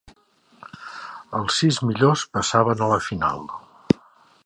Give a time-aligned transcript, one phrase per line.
[1.41, 3.49] Els sis millors passaven a la final.